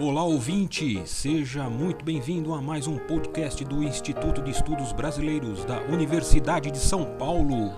Olá 0.00 0.24
ouvinte, 0.24 1.06
seja 1.06 1.70
muito 1.70 2.04
bem-vindo 2.04 2.52
a 2.52 2.60
mais 2.60 2.88
um 2.88 2.98
podcast 2.98 3.64
do 3.64 3.80
Instituto 3.80 4.42
de 4.42 4.50
Estudos 4.50 4.92
Brasileiros 4.92 5.64
da 5.64 5.80
Universidade 5.82 6.72
de 6.72 6.78
São 6.78 7.16
Paulo. 7.16 7.70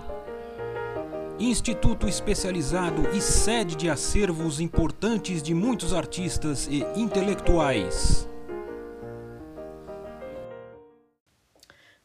Instituto 1.39 2.07
especializado 2.07 3.07
e 3.15 3.21
sede 3.21 3.75
de 3.75 3.87
acervos 3.87 4.59
importantes 4.59 5.43
de 5.43 5.53
muitos 5.53 5.93
artistas 5.93 6.65
e 6.65 6.79
intelectuais. 6.99 8.27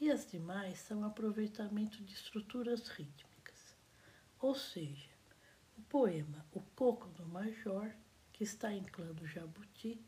e 0.00 0.10
as 0.10 0.30
demais 0.30 0.78
são 0.78 1.04
aproveitamento 1.04 2.02
de 2.02 2.12
estruturas 2.12 2.88
rítmicas. 2.88 3.74
Ou 4.40 4.54
seja, 4.54 5.08
o 5.78 5.82
poema 5.82 6.44
O 6.52 6.60
Coco 6.74 7.08
do 7.08 7.26
Major, 7.26 7.90
que 8.32 8.44
está 8.44 8.72
em 8.72 8.84
clã 8.84 9.12
do 9.12 9.26
Jabuti, 9.26 10.00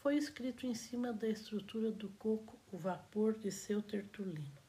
foi 0.00 0.16
escrito 0.16 0.66
em 0.66 0.74
cima 0.74 1.12
da 1.12 1.26
estrutura 1.26 1.90
do 1.90 2.10
coco 2.10 2.58
O 2.70 2.76
Vapor 2.76 3.38
de 3.38 3.50
seu 3.50 3.80
Tertulino. 3.80 4.62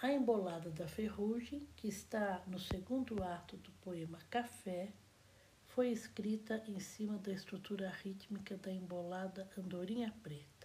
A 0.00 0.10
Embolada 0.10 0.70
da 0.70 0.88
Ferrugem, 0.88 1.68
que 1.76 1.86
está 1.86 2.42
no 2.46 2.58
segundo 2.58 3.22
ato 3.22 3.58
do 3.58 3.70
poema 3.82 4.18
Café, 4.30 4.90
foi 5.66 5.90
escrita 5.90 6.64
em 6.66 6.80
cima 6.80 7.18
da 7.18 7.30
estrutura 7.30 7.90
rítmica 7.90 8.56
da 8.56 8.72
embolada 8.72 9.48
Andorinha 9.56 10.12
Preta. 10.22 10.59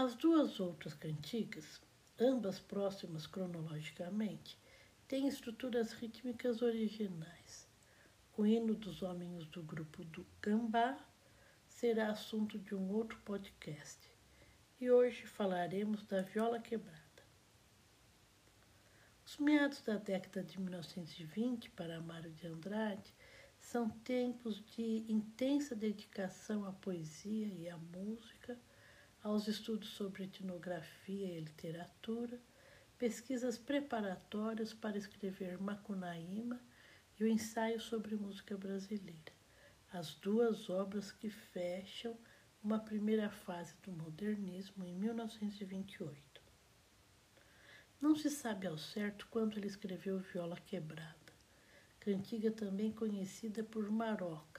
As 0.00 0.14
duas 0.14 0.60
outras 0.60 0.94
cantigas, 0.94 1.80
ambas 2.20 2.60
próximas 2.60 3.26
cronologicamente, 3.26 4.56
têm 5.08 5.26
estruturas 5.26 5.92
rítmicas 5.92 6.62
originais. 6.62 7.68
O 8.36 8.46
hino 8.46 8.76
dos 8.76 9.02
homens 9.02 9.44
do 9.46 9.60
grupo 9.60 10.04
do 10.04 10.24
Gambá 10.40 10.96
será 11.66 12.12
assunto 12.12 12.60
de 12.60 12.76
um 12.76 12.92
outro 12.92 13.18
podcast. 13.24 13.98
E 14.80 14.88
hoje 14.88 15.26
falaremos 15.26 16.04
da 16.04 16.22
viola 16.22 16.60
quebrada. 16.60 17.24
Os 19.26 19.36
meados 19.38 19.82
da 19.82 19.96
década 19.96 20.44
de 20.44 20.60
1920 20.60 21.70
para 21.70 22.00
Mário 22.00 22.30
de 22.30 22.46
Andrade 22.46 23.12
são 23.58 23.90
tempos 23.90 24.64
de 24.64 25.04
intensa 25.08 25.74
dedicação 25.74 26.64
à 26.64 26.70
poesia 26.70 27.48
e 27.48 27.68
à 27.68 27.76
música 27.76 28.56
aos 29.22 29.48
estudos 29.48 29.88
sobre 29.90 30.24
etnografia 30.24 31.26
e 31.26 31.40
literatura, 31.40 32.40
pesquisas 32.98 33.58
preparatórias 33.58 34.72
para 34.72 34.98
escrever 34.98 35.60
Macunaíma 35.60 36.60
e 37.18 37.24
o 37.24 37.28
ensaio 37.28 37.80
sobre 37.80 38.16
música 38.16 38.56
brasileira, 38.56 39.32
as 39.92 40.14
duas 40.14 40.70
obras 40.70 41.10
que 41.10 41.28
fecham 41.28 42.16
uma 42.62 42.78
primeira 42.78 43.30
fase 43.30 43.74
do 43.82 43.92
modernismo 43.92 44.84
em 44.84 44.94
1928. 44.94 46.42
Não 48.00 48.14
se 48.14 48.30
sabe 48.30 48.66
ao 48.66 48.78
certo 48.78 49.26
quando 49.28 49.56
ele 49.56 49.66
escreveu 49.66 50.18
Viola 50.20 50.56
Quebrada, 50.56 51.32
cantiga 51.98 52.50
também 52.50 52.92
conhecida 52.92 53.64
por 53.64 53.90
Maroca, 53.90 54.57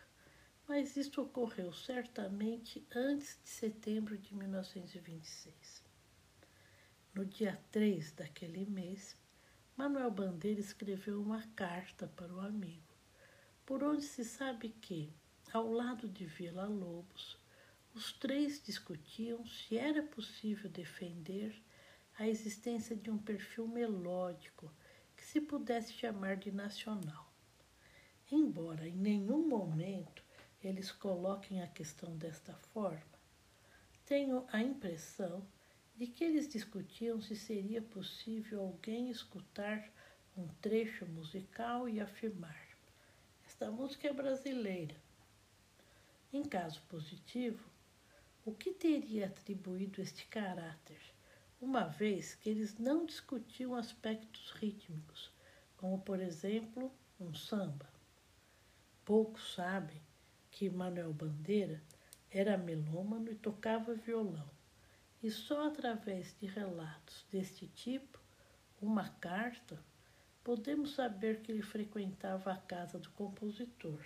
mas 0.70 0.96
isto 0.96 1.24
ocorreu 1.24 1.74
certamente 1.74 2.86
antes 2.96 3.40
de 3.44 3.50
setembro 3.50 4.16
de 4.16 4.36
1926. 4.36 5.84
No 7.12 7.26
dia 7.26 7.60
3 7.72 8.12
daquele 8.12 8.68
mês, 8.68 9.18
Manuel 9.76 10.12
Bandeira 10.12 10.60
escreveu 10.60 11.20
uma 11.20 11.42
carta 11.56 12.06
para 12.16 12.32
o 12.32 12.40
amigo, 12.40 12.94
por 13.66 13.84
onde 13.84 14.04
se 14.04 14.24
sabe 14.24 14.70
que, 14.70 15.12
ao 15.52 15.72
lado 15.72 16.08
de 16.08 16.28
Vila 16.28 16.68
Lobos, 16.68 17.36
os 17.96 18.14
três 18.14 18.62
discutiam 18.62 19.44
se 19.48 19.76
era 19.76 20.04
possível 20.04 20.70
defender 20.70 21.60
a 22.16 22.28
existência 22.28 22.96
de 22.96 23.10
um 23.10 23.18
perfil 23.18 23.68
melódico 23.68 24.72
que 25.18 25.26
se 25.26 25.42
pudesse 25.42 25.94
chamar 25.94 26.38
de 26.38 26.52
nacional. 26.52 27.28
Embora 28.32 28.88
em 28.88 28.96
nenhum 28.96 29.48
momento 29.48 30.29
eles 30.64 30.92
coloquem 30.92 31.62
a 31.62 31.68
questão 31.68 32.18
desta 32.18 32.54
forma, 32.74 33.20
tenho 34.06 34.46
a 34.52 34.62
impressão 34.62 35.46
de 35.96 36.08
que 36.08 36.24
eles 36.24 36.48
discutiam 36.48 37.22
se 37.22 37.36
seria 37.36 37.82
possível 37.82 38.62
alguém 38.62 39.10
escutar 39.10 39.88
um 40.36 40.48
trecho 40.62 41.06
musical 41.06 41.88
e 41.88 42.02
afirmar: 42.02 42.68
esta 43.46 43.70
música 43.70 44.08
é 44.08 44.14
brasileira. 44.14 44.96
Em 46.34 46.44
caso 46.44 46.82
positivo, 46.90 47.64
o 48.46 48.54
que 48.54 48.72
teria 48.72 49.28
atribuído 49.28 50.02
este 50.02 50.26
caráter, 50.28 51.02
uma 51.62 51.84
vez 51.84 52.36
que 52.36 52.50
eles 52.50 52.78
não 52.78 53.06
discutiam 53.06 53.76
aspectos 53.76 54.52
rítmicos, 54.52 55.32
como 55.78 56.02
por 56.02 56.20
exemplo 56.20 56.92
um 57.20 57.34
samba? 57.34 57.88
Poucos 59.06 59.54
sabem 59.54 60.09
que 60.60 60.70
Manuel 60.70 61.14
Bandeira 61.14 61.82
era 62.30 62.58
melômano 62.58 63.32
e 63.32 63.36
tocava 63.36 63.94
violão. 63.94 64.50
E 65.24 65.32
só 65.32 65.68
através 65.68 66.36
de 66.38 66.48
relatos 66.48 67.26
deste 67.32 67.66
tipo, 67.66 68.20
uma 68.82 69.08
carta, 69.08 69.82
podemos 70.44 70.96
saber 70.96 71.40
que 71.40 71.50
ele 71.50 71.62
frequentava 71.62 72.52
a 72.52 72.58
casa 72.58 73.00
do 73.00 73.10
compositor, 73.12 74.06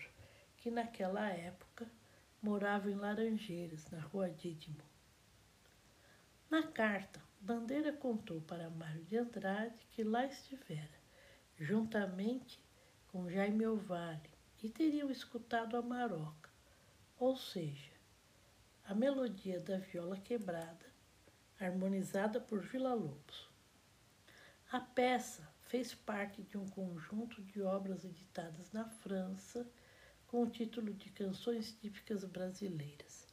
que 0.56 0.70
naquela 0.70 1.28
época 1.28 1.90
morava 2.40 2.92
em 2.92 2.96
Laranjeiras, 2.96 3.90
na 3.90 4.02
rua 4.02 4.30
Dídimo. 4.30 4.84
Na 6.52 6.62
carta, 6.62 7.20
Bandeira 7.42 7.92
contou 7.92 8.42
para 8.42 8.70
Mário 8.70 9.04
de 9.06 9.18
Andrade 9.18 9.88
que 9.90 10.04
lá 10.04 10.24
estivera, 10.28 11.02
juntamente 11.58 12.60
com 13.08 13.28
Jaime 13.28 13.66
Ovale, 13.66 14.33
e 14.64 14.70
teriam 14.70 15.12
escutado 15.12 15.76
a 15.76 15.82
maroca, 15.82 16.50
ou 17.20 17.36
seja, 17.36 17.92
a 18.86 18.96
melodia 18.96 19.60
da 19.60 19.78
viola 19.78 20.18
quebrada, 20.18 20.86
harmonizada 21.60 22.40
por 22.40 22.62
Vila 22.62 22.94
Lobos. 22.94 23.50
A 24.72 24.80
peça 24.80 25.54
fez 25.64 25.94
parte 25.94 26.42
de 26.44 26.58
um 26.58 26.66
conjunto 26.66 27.42
de 27.44 27.62
obras 27.62 28.06
editadas 28.06 28.72
na 28.72 28.86
França 28.86 29.70
com 30.28 30.44
o 30.44 30.50
título 30.50 30.94
de 30.94 31.10
Canções 31.10 31.74
Típicas 31.74 32.24
Brasileiras. 32.24 33.28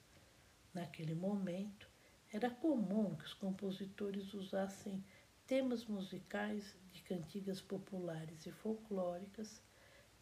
Naquele 0.74 1.14
momento, 1.14 1.88
era 2.32 2.50
comum 2.50 3.14
que 3.14 3.24
os 3.24 3.34
compositores 3.34 4.34
usassem 4.34 5.04
temas 5.46 5.84
musicais 5.84 6.76
de 6.90 7.02
cantigas 7.02 7.60
populares 7.60 8.46
e 8.46 8.52
folclóricas 8.52 9.62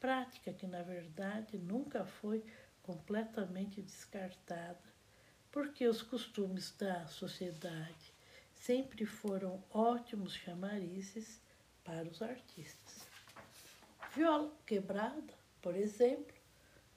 prática 0.00 0.52
que, 0.52 0.66
na 0.66 0.82
verdade, 0.82 1.58
nunca 1.58 2.04
foi 2.04 2.44
completamente 2.82 3.82
descartada 3.82 4.78
porque 5.50 5.86
os 5.86 6.02
costumes 6.02 6.74
da 6.76 7.06
sociedade 7.06 8.14
sempre 8.54 9.06
foram 9.06 9.62
ótimos 9.70 10.34
chamarizes 10.34 11.40
para 11.84 12.08
os 12.08 12.20
artistas. 12.20 13.06
Viola 14.14 14.52
Quebrada, 14.66 15.34
por 15.62 15.74
exemplo, 15.76 16.34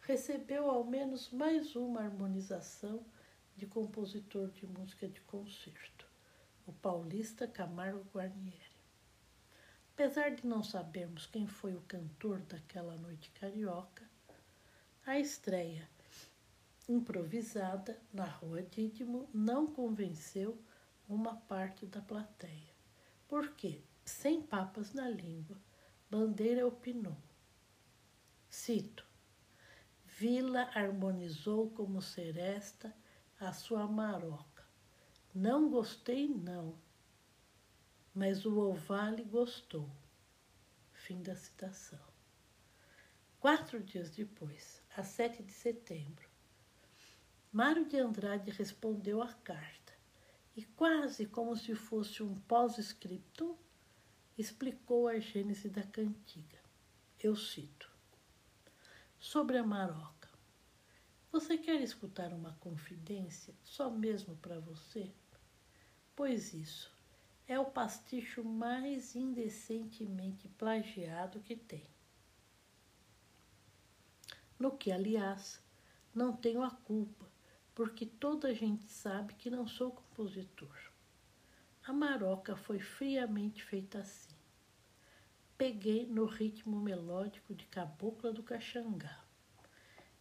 recebeu 0.01 0.69
ao 0.69 0.83
menos 0.83 1.29
mais 1.29 1.75
uma 1.75 2.01
harmonização 2.01 3.05
de 3.55 3.65
compositor 3.65 4.49
de 4.51 4.65
música 4.65 5.07
de 5.07 5.21
concerto, 5.21 6.07
o 6.65 6.73
paulista 6.73 7.47
Camargo 7.47 8.05
Guarnieri. 8.13 8.70
Apesar 10.03 10.31
de 10.31 10.47
não 10.47 10.63
sabermos 10.63 11.27
quem 11.27 11.45
foi 11.45 11.75
o 11.75 11.81
cantor 11.81 12.39
daquela 12.39 12.97
noite 12.97 13.29
carioca, 13.39 14.03
a 15.05 15.19
estreia 15.19 15.87
improvisada 16.89 18.01
na 18.11 18.25
Rua 18.25 18.63
Dídimo 18.63 19.29
não 19.31 19.67
convenceu 19.67 20.59
uma 21.07 21.35
parte 21.35 21.85
da 21.85 22.01
plateia, 22.01 22.73
porque, 23.27 23.83
sem 24.03 24.41
papas 24.41 24.91
na 24.91 25.07
língua, 25.07 25.55
Bandeira 26.09 26.65
opinou. 26.65 27.17
Cito: 28.49 29.05
Vila 30.03 30.67
harmonizou 30.73 31.69
como 31.69 32.01
seresta 32.01 32.91
a 33.39 33.53
sua 33.53 33.85
maroca. 33.85 34.65
Não 35.31 35.69
gostei, 35.69 36.27
não 36.27 36.73
mas 38.13 38.45
o 38.45 38.59
Ovale 38.59 39.23
gostou. 39.23 39.89
Fim 40.91 41.23
da 41.23 41.35
citação. 41.35 41.99
Quatro 43.39 43.81
dias 43.81 44.11
depois, 44.11 44.83
a 44.95 45.03
7 45.03 45.41
de 45.41 45.53
setembro, 45.53 46.29
Mário 47.51 47.85
de 47.85 47.97
Andrade 47.97 48.51
respondeu 48.51 49.21
à 49.21 49.33
carta 49.33 49.93
e, 50.55 50.63
quase 50.63 51.25
como 51.25 51.55
se 51.55 51.73
fosse 51.73 52.21
um 52.21 52.39
pós-scriptum, 52.41 53.57
explicou 54.37 55.07
a 55.07 55.19
gênese 55.19 55.69
da 55.69 55.83
cantiga. 55.83 56.59
Eu 57.19 57.35
cito: 57.35 57.91
Sobre 59.19 59.57
a 59.57 59.63
maroca. 59.63 60.29
Você 61.31 61.57
quer 61.57 61.81
escutar 61.81 62.33
uma 62.33 62.53
confidência 62.55 63.55
só 63.63 63.89
mesmo 63.89 64.35
para 64.37 64.59
você? 64.59 65.13
Pois 66.15 66.53
isso 66.53 66.90
é 67.51 67.59
o 67.59 67.65
pasticho 67.65 68.45
mais 68.45 69.13
indecentemente 69.13 70.47
plagiado 70.47 71.41
que 71.41 71.53
tem. 71.53 71.85
No 74.57 74.77
que, 74.77 74.89
aliás, 74.89 75.61
não 76.15 76.33
tenho 76.33 76.63
a 76.63 76.71
culpa, 76.71 77.29
porque 77.75 78.05
toda 78.05 78.47
a 78.47 78.53
gente 78.53 78.85
sabe 78.85 79.33
que 79.33 79.49
não 79.49 79.67
sou 79.67 79.91
compositor. 79.91 80.77
A 81.83 81.91
maroca 81.91 82.55
foi 82.55 82.79
friamente 82.79 83.61
feita 83.61 83.99
assim. 83.99 84.33
Peguei 85.57 86.05
no 86.05 86.23
ritmo 86.23 86.79
melódico 86.79 87.53
de 87.53 87.65
Cabocla 87.65 88.31
do 88.31 88.43
Caxangá 88.43 89.25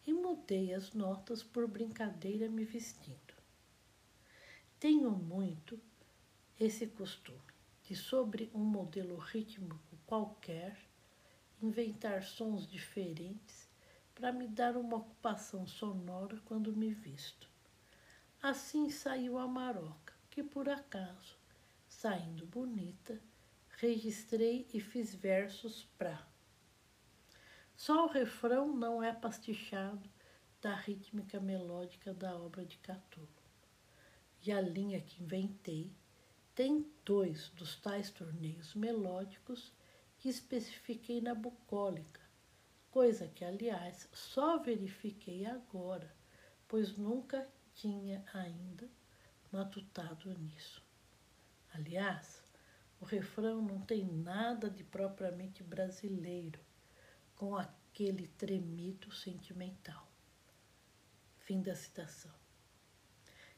e 0.04 0.12
mudei 0.12 0.74
as 0.74 0.92
notas 0.94 1.44
por 1.44 1.68
brincadeira 1.68 2.48
me 2.48 2.64
vestindo. 2.64 3.34
Tenho 4.80 5.12
muito 5.12 5.78
esse 6.60 6.86
costume 6.86 7.40
de, 7.84 7.96
sobre 7.96 8.50
um 8.54 8.62
modelo 8.62 9.16
rítmico 9.16 9.80
qualquer, 10.06 10.78
inventar 11.62 12.22
sons 12.22 12.68
diferentes 12.68 13.66
para 14.14 14.30
me 14.30 14.46
dar 14.46 14.76
uma 14.76 14.98
ocupação 14.98 15.66
sonora 15.66 16.38
quando 16.44 16.76
me 16.76 16.92
visto. 16.92 17.48
Assim 18.42 18.90
saiu 18.90 19.38
a 19.38 19.48
maroca, 19.48 20.12
que 20.28 20.42
por 20.42 20.68
acaso, 20.68 21.38
saindo 21.88 22.44
bonita, 22.44 23.18
registrei 23.78 24.68
e 24.74 24.80
fiz 24.80 25.14
versos 25.14 25.88
pra. 25.96 26.28
Só 27.74 28.04
o 28.04 28.10
refrão 28.10 28.76
não 28.76 29.02
é 29.02 29.14
pastichado 29.14 30.10
da 30.60 30.74
rítmica 30.74 31.40
melódica 31.40 32.12
da 32.12 32.36
obra 32.36 32.66
de 32.66 32.76
Catulo. 32.76 33.28
E 34.44 34.52
a 34.52 34.60
linha 34.60 35.00
que 35.00 35.22
inventei 35.22 35.90
tem 36.60 36.86
dois 37.06 37.48
dos 37.56 37.76
tais 37.76 38.10
torneios 38.10 38.74
melódicos 38.74 39.72
que 40.18 40.28
especifiquei 40.28 41.18
na 41.18 41.34
bucólica, 41.34 42.20
coisa 42.90 43.26
que, 43.28 43.42
aliás, 43.42 44.06
só 44.12 44.58
verifiquei 44.58 45.46
agora, 45.46 46.14
pois 46.68 46.98
nunca 46.98 47.48
tinha 47.72 48.22
ainda 48.34 48.86
matutado 49.50 50.38
nisso. 50.38 50.84
Aliás, 51.72 52.44
o 53.00 53.06
refrão 53.06 53.62
não 53.62 53.80
tem 53.80 54.04
nada 54.04 54.68
de 54.68 54.84
propriamente 54.84 55.62
brasileiro, 55.62 56.60
com 57.36 57.56
aquele 57.56 58.28
tremido 58.36 59.10
sentimental. 59.10 60.06
Fim 61.38 61.62
da 61.62 61.74
citação. 61.74 62.34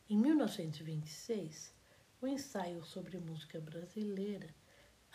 Em 0.08 0.16
1926, 0.16 1.81
o 2.22 2.26
ensaio 2.28 2.84
sobre 2.84 3.19
música 3.19 3.58
brasileira 3.58 4.48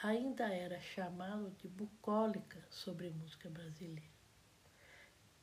ainda 0.04 0.54
era 0.54 0.78
chamado 0.82 1.50
de 1.52 1.70
bucólica 1.70 2.62
sobre 2.70 3.10
música 3.12 3.50
brasileira. 3.50 4.12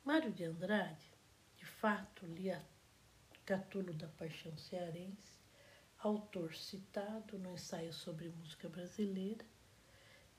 Mário 0.04 0.30
de 0.30 0.44
Andrade, 0.44 1.10
de 1.56 1.64
fato, 1.64 2.26
lia 2.26 2.62
Catulo 3.46 3.94
da 3.94 4.08
Paixão 4.08 4.54
Cearense, 4.58 5.40
autor 5.98 6.54
citado 6.54 7.38
no 7.38 7.54
ensaio 7.54 7.94
sobre 7.94 8.28
música 8.28 8.68
brasileira, 8.68 9.46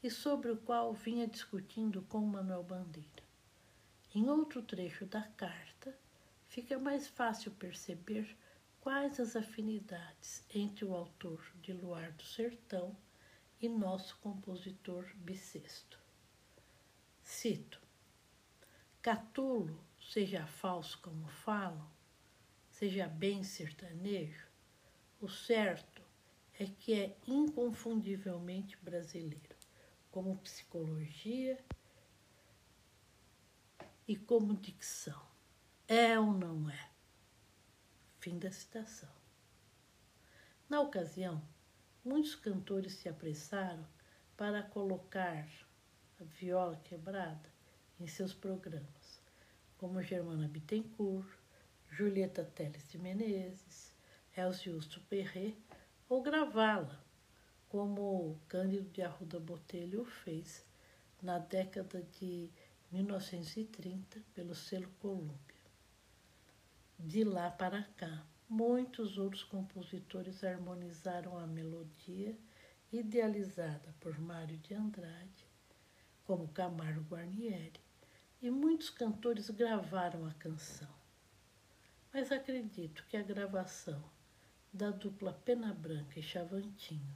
e 0.03 0.11
sobre 0.11 0.51
o 0.51 0.57
qual 0.57 0.93
vinha 0.93 1.27
discutindo 1.27 2.03
com 2.03 2.19
Manuel 2.19 2.61
Bandeira. 2.61 3.23
Em 4.13 4.29
outro 4.29 4.61
trecho 4.61 5.07
da 5.07 5.23
carta, 5.23 5.97
fica 6.47 6.77
mais 6.77 7.07
fácil 7.07 7.49
perceber 7.53 8.37
quais 8.85 9.19
as 9.19 9.35
afinidades 9.35 10.45
entre 10.53 10.85
o 10.85 10.93
autor 10.93 11.43
de 11.59 11.73
Luar 11.73 12.11
do 12.11 12.23
Sertão 12.23 12.95
e 13.59 13.67
nosso 13.67 14.15
compositor 14.17 15.11
bissexto. 15.15 15.99
Cito: 17.23 17.81
Catulo, 19.01 19.83
seja 19.99 20.45
falso 20.45 20.99
como 21.01 21.27
falam, 21.27 21.89
seja 22.69 23.07
bem 23.07 23.43
sertanejo, 23.43 24.47
o 25.19 25.27
certo 25.27 26.03
é 26.53 26.67
que 26.67 26.93
é 26.93 27.17
inconfundivelmente 27.25 28.77
brasileiro, 28.83 29.55
como 30.11 30.37
psicologia 30.37 31.57
e 34.07 34.15
como 34.15 34.53
dicção. 34.53 35.25
É 35.87 36.19
ou 36.19 36.31
não 36.31 36.69
é? 36.69 36.94
Fim 38.25 38.39
da 38.39 38.49
citação. 38.49 39.07
Na 40.67 40.81
ocasião, 40.81 41.47
muitos 42.03 42.33
cantores 42.33 42.93
se 42.93 43.07
apressaram 43.07 43.85
para 44.35 44.63
colocar 44.63 45.47
a 46.19 46.23
viola 46.23 46.75
quebrada 46.77 47.47
em 47.99 48.07
seus 48.07 48.33
programas, 48.33 49.21
como 49.77 50.01
Germana 50.01 50.47
Bittencourt, 50.47 51.37
Julieta 51.91 52.43
Teles 52.43 52.89
de 52.89 52.97
Menezes, 52.97 53.93
Elziusto 54.35 55.01
Perret, 55.01 55.55
ou 56.09 56.23
gravá-la, 56.23 56.99
como 57.69 58.41
Cândido 58.47 58.89
de 58.89 59.03
Arruda 59.03 59.39
Botelho 59.39 60.03
fez 60.03 60.65
na 61.21 61.37
década 61.37 62.01
de 62.19 62.49
1930 62.91 64.19
pelo 64.33 64.55
selo 64.55 64.89
Columbia. 64.99 65.54
De 67.07 67.23
lá 67.23 67.51
para 67.51 67.83
cá, 67.97 68.25
muitos 68.49 69.19
outros 69.19 69.43
compositores 69.43 70.43
harmonizaram 70.43 71.37
a 71.37 71.45
melodia 71.45 72.35
idealizada 72.91 73.93
por 73.99 74.19
Mário 74.19 74.57
de 74.57 74.73
Andrade, 74.73 75.45
como 76.25 76.47
Camargo 76.47 77.01
Guarnieri, 77.01 77.79
e 78.41 78.49
muitos 78.49 78.89
cantores 78.89 79.51
gravaram 79.51 80.25
a 80.25 80.33
canção. 80.33 80.89
Mas 82.11 82.31
acredito 82.31 83.05
que 83.05 83.15
a 83.15 83.21
gravação 83.21 84.03
da 84.73 84.89
dupla 84.89 85.31
Pena 85.31 85.75
Branca 85.75 86.19
e 86.19 86.23
Chavantinho 86.23 87.15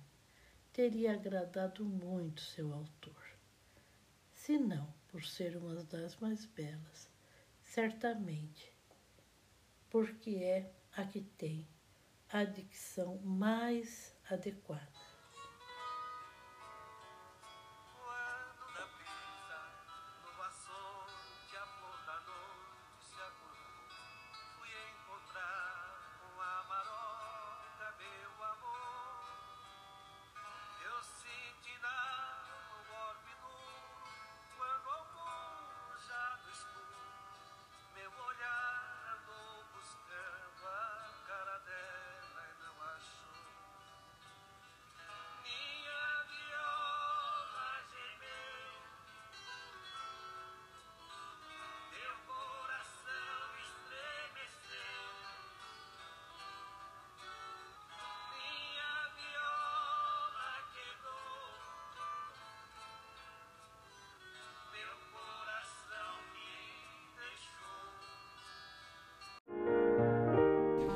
teria 0.71 1.13
agradado 1.13 1.83
muito 1.83 2.41
seu 2.41 2.71
autor. 2.71 3.25
Se 4.35 4.55
não 4.59 4.93
por 5.07 5.25
ser 5.25 5.57
uma 5.57 5.83
das 5.85 6.15
mais 6.17 6.45
belas, 6.45 7.09
certamente 7.63 8.71
porque 9.89 10.35
é 10.35 10.71
a 10.95 11.03
que 11.03 11.21
tem 11.21 11.67
a 12.29 12.43
dicção 12.43 13.17
mais 13.23 14.15
adequada. 14.29 15.08